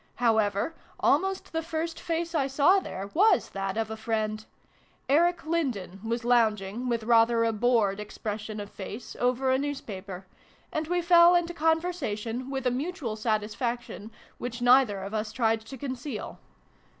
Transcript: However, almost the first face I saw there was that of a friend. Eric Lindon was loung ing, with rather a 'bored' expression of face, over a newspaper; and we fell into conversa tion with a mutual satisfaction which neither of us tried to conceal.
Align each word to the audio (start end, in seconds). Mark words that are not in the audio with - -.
However, 0.15 0.73
almost 0.99 1.53
the 1.53 1.61
first 1.61 1.99
face 1.99 2.33
I 2.33 2.47
saw 2.47 2.79
there 2.79 3.11
was 3.13 3.49
that 3.49 3.77
of 3.77 3.91
a 3.91 3.95
friend. 3.95 4.43
Eric 5.07 5.45
Lindon 5.45 5.99
was 6.03 6.23
loung 6.23 6.59
ing, 6.59 6.89
with 6.89 7.03
rather 7.03 7.43
a 7.43 7.53
'bored' 7.53 7.99
expression 7.99 8.59
of 8.59 8.71
face, 8.71 9.15
over 9.19 9.51
a 9.51 9.59
newspaper; 9.59 10.25
and 10.71 10.87
we 10.87 11.03
fell 11.03 11.35
into 11.35 11.53
conversa 11.53 12.17
tion 12.17 12.49
with 12.49 12.65
a 12.65 12.71
mutual 12.71 13.15
satisfaction 13.15 14.09
which 14.39 14.59
neither 14.59 15.03
of 15.03 15.13
us 15.13 15.31
tried 15.31 15.61
to 15.67 15.77
conceal. 15.77 16.39